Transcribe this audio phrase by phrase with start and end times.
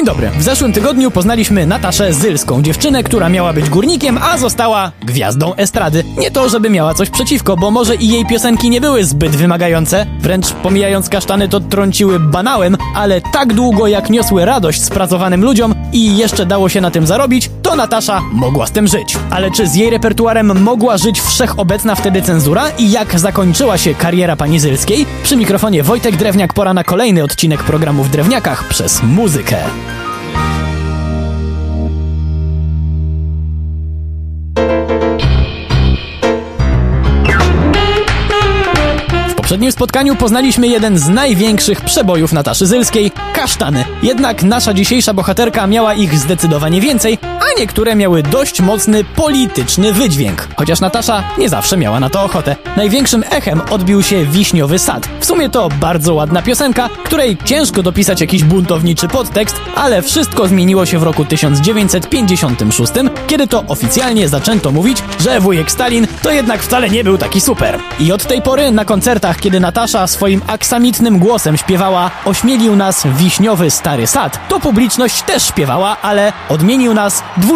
[0.00, 0.30] Dzień dobry.
[0.30, 6.04] W zeszłym tygodniu poznaliśmy Nataszę Zylską, dziewczynę, która miała być górnikiem, a została gwiazdą estrady.
[6.18, 10.06] Nie to, żeby miała coś przeciwko, bo może i jej piosenki nie były zbyt wymagające,
[10.20, 16.16] wręcz pomijając kasztany to trąciły banałem, ale tak długo jak niosły radość spracowanym ludziom i
[16.16, 19.16] jeszcze dało się na tym zarobić, to Natasza mogła z tym żyć.
[19.30, 24.36] Ale czy z jej repertuarem mogła żyć wszechobecna wtedy cenzura i jak zakończyła się kariera
[24.36, 25.06] pani Zylskiej?
[25.22, 29.56] Przy mikrofonie Wojtek Drewniak pora na kolejny odcinek programu w Drewniakach przez muzykę.
[39.28, 43.84] W poprzednim spotkaniu poznaliśmy jeden z największych przebojów Nataszy Zylskiej kasztany.
[44.02, 47.18] Jednak nasza dzisiejsza bohaterka miała ich zdecydowanie więcej,
[47.60, 50.48] niektóre miały dość mocny polityczny wydźwięk.
[50.56, 52.56] Chociaż Natasza nie zawsze miała na to ochotę.
[52.76, 55.08] Największym echem odbił się Wiśniowy Sad.
[55.20, 60.86] W sumie to bardzo ładna piosenka, której ciężko dopisać jakiś buntowniczy podtekst, ale wszystko zmieniło
[60.86, 62.92] się w roku 1956,
[63.26, 67.78] kiedy to oficjalnie zaczęto mówić, że wujek Stalin to jednak wcale nie był taki super.
[68.00, 73.70] I od tej pory na koncertach, kiedy Natasza swoim aksamitnym głosem śpiewała Ośmielił nas wiśniowy
[73.70, 77.49] stary sad, to publiczność też śpiewała, ale odmienił nas 20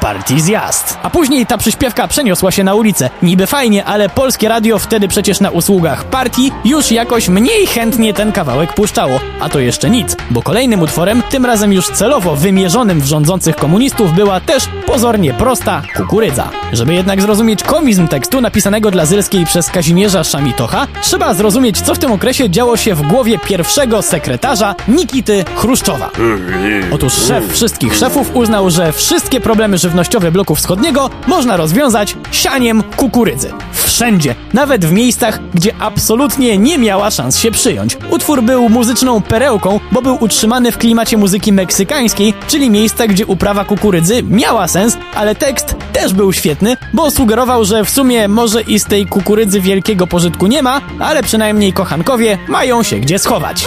[0.00, 0.98] partii zjazd.
[1.02, 3.10] A później ta przyśpiewka przeniosła się na ulicę.
[3.22, 8.32] Niby fajnie, ale polskie radio wtedy przecież na usługach partii już jakoś mniej chętnie ten
[8.32, 9.20] kawałek puszczało.
[9.40, 14.12] A to jeszcze nic, bo kolejnym utworem, tym razem już celowo wymierzonym w rządzących komunistów,
[14.12, 16.50] była też pozornie prosta kukurydza.
[16.72, 21.98] Żeby jednak zrozumieć komizm tekstu napisanego dla Zylskiej przez Kazimierza Szamitocha, trzeba zrozumieć, co w
[21.98, 26.10] tym okresie działo się w głowie pierwszego sekretarza Nikity Chruszczowa.
[26.92, 28.92] Otóż szef wszystkich szefów uznał, że
[29.24, 33.52] wszystkie problemy żywnościowe bloku wschodniego można rozwiązać sianiem kukurydzy.
[33.72, 37.96] Wszędzie, nawet w miejscach, gdzie absolutnie nie miała szans się przyjąć.
[38.10, 43.64] Utwór był muzyczną perełką, bo był utrzymany w klimacie muzyki meksykańskiej, czyli miejsca, gdzie uprawa
[43.64, 48.78] kukurydzy miała sens, ale tekst też był świetny, bo sugerował, że w sumie może i
[48.78, 53.66] z tej kukurydzy wielkiego pożytku nie ma, ale przynajmniej kochankowie mają się gdzie schować.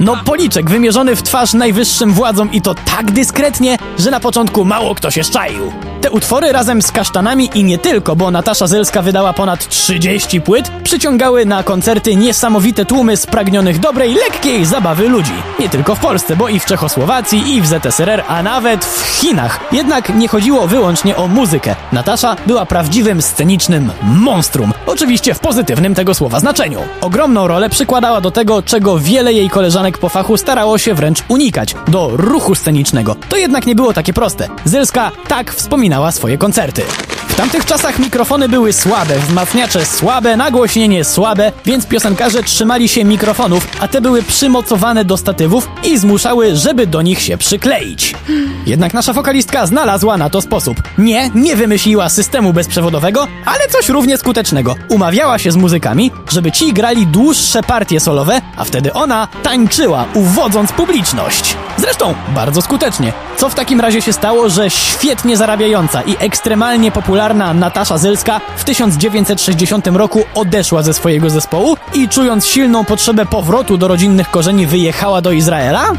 [0.00, 4.94] No policzek wymierzony w twarz najwyższym władzom i to tak dyskretnie, że na początku mało
[4.94, 5.72] kto się szczaił.
[6.00, 10.70] Te utwory razem z kasztanami i nie tylko, bo Natasza Zylska wydała ponad 30 płyt,
[10.84, 15.32] przyciągały na koncerty niesamowite tłumy spragnionych dobrej, lekkiej zabawy ludzi.
[15.60, 19.60] Nie tylko w Polsce, bo i w Czechosłowacji, i w ZSRR, a nawet w Chinach.
[19.72, 21.76] Jednak nie chodziło wyłącznie o muzykę.
[21.92, 24.72] Natasza była prawdziwym scenicznym monstrum.
[24.86, 26.80] Oczywiście w pozytywnym tego słowa znaczeniu.
[27.00, 31.74] Ogromną rolę przykładała do tego, czego wiele jej koleżanek po fachu starało się wręcz unikać
[31.88, 33.16] do ruchu scenicznego.
[33.28, 34.47] To jednak nie było takie proste.
[34.64, 36.82] Zylska tak wspominała swoje koncerty.
[37.28, 43.68] W tamtych czasach mikrofony były słabe, wzmacniacze słabe, nagłośnienie słabe, więc piosenkarze trzymali się mikrofonów,
[43.80, 48.14] a te były przymocowane do statywów i zmuszały, żeby do nich się przykleić.
[48.66, 50.82] Jednak nasza wokalistka znalazła na to sposób.
[50.98, 54.74] Nie, nie wymyśliła systemu bezprzewodowego, ale coś równie skutecznego.
[54.88, 60.72] Umawiała się z muzykami, żeby ci grali dłuższe partie solowe, a wtedy ona tańczyła, uwodząc
[60.72, 61.56] publiczność.
[61.78, 63.12] Zresztą bardzo skutecznie.
[63.36, 68.64] Co w takim razie się stało, że świetnie zarabiająca i ekstremalnie popularna Natasza Zylska w
[68.64, 75.20] 1960 roku odeszła ze swojego zespołu i czując silną potrzebę powrotu do rodzinnych korzeni wyjechała
[75.20, 75.92] do Izraela?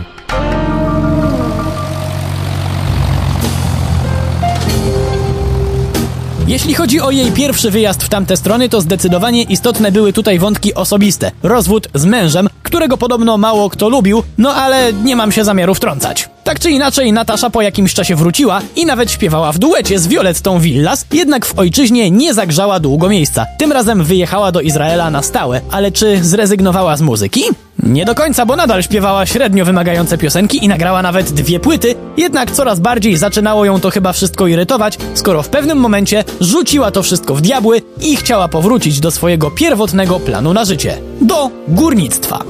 [6.49, 10.73] Jeśli chodzi o jej pierwszy wyjazd w tamte strony, to zdecydowanie istotne były tutaj wątki
[10.73, 11.31] osobiste.
[11.43, 16.29] Rozwód z mężem, którego podobno mało kto lubił, no ale nie mam się zamiaru wtrącać.
[16.43, 20.59] Tak czy inaczej, Natasza po jakimś czasie wróciła i nawet śpiewała w duecie z Violettą
[20.59, 23.45] Villas, jednak w ojczyźnie nie zagrzała długo miejsca.
[23.57, 27.43] Tym razem wyjechała do Izraela na stałe, ale czy zrezygnowała z muzyki?
[27.83, 32.51] Nie do końca, bo nadal śpiewała średnio wymagające piosenki i nagrała nawet dwie płyty, jednak
[32.51, 37.35] coraz bardziej zaczynało ją to chyba wszystko irytować, skoro w pewnym momencie rzuciła to wszystko
[37.35, 42.43] w diabły i chciała powrócić do swojego pierwotnego planu na życie do górnictwa.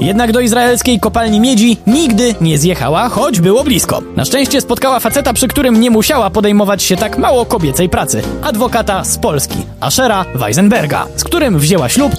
[0.00, 4.02] Jednak do izraelskiej kopalni miedzi nigdy nie zjechała, choć było blisko.
[4.16, 8.22] Na szczęście spotkała faceta, przy którym nie musiała podejmować się tak mało kobiecej pracy.
[8.42, 12.12] Adwokata z Polski, Ashera Weisenberga, z którym wzięła ślub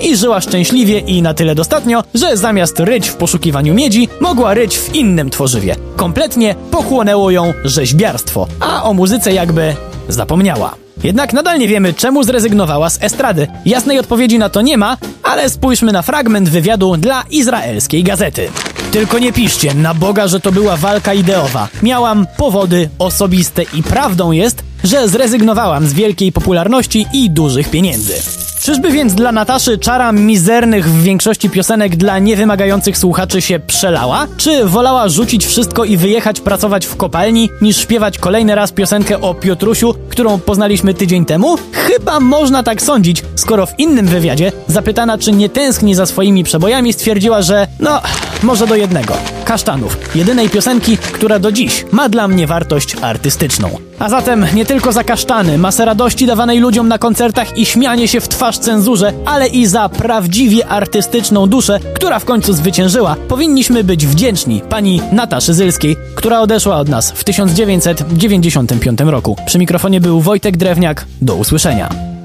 [0.00, 4.78] i żyła szczęśliwie i na tyle dostatnio, że zamiast ryć w poszukiwaniu miedzi, mogła ryć
[4.78, 5.76] w innym tworzywie.
[5.96, 9.76] Kompletnie pochłonęło ją rzeźbiarstwo, a o muzyce jakby
[10.08, 10.74] zapomniała.
[11.04, 13.46] Jednak nadal nie wiemy, czemu zrezygnowała z estrady.
[13.64, 18.48] Jasnej odpowiedzi na to nie ma, ale spójrzmy na fragment wywiadu dla izraelskiej gazety.
[18.90, 21.68] Tylko nie piszcie, na Boga, że to była walka ideowa.
[21.82, 28.47] Miałam powody osobiste i prawdą jest, że zrezygnowałam z wielkiej popularności i dużych pieniędzy.
[28.62, 34.26] Czyżby więc dla Nataszy czara mizernych w większości piosenek dla niewymagających słuchaczy się przelała?
[34.36, 39.34] Czy wolała rzucić wszystko i wyjechać pracować w kopalni, niż śpiewać kolejny raz piosenkę o
[39.34, 41.56] Piotrusiu, którą poznaliśmy tydzień temu?
[41.72, 46.92] Chyba można tak sądzić, skoro w innym wywiadzie, zapytana czy nie tęskni za swoimi przebojami,
[46.92, 48.00] stwierdziła, że no,
[48.42, 49.14] może do jednego.
[49.44, 49.98] Kasztanów.
[50.14, 53.70] Jedynej piosenki, która do dziś ma dla mnie wartość artystyczną.
[53.98, 58.20] A zatem nie tylko za kasztany, masę radości dawanej ludziom na koncertach i śmianie się
[58.20, 64.06] w twarz cenzurze, ale i za prawdziwie artystyczną duszę, która w końcu zwyciężyła, powinniśmy być
[64.06, 69.36] wdzięczni pani Nataszy Zylskiej, która odeszła od nas w 1995 roku.
[69.46, 71.06] Przy mikrofonie był Wojtek Drewniak.
[71.22, 72.17] Do usłyszenia.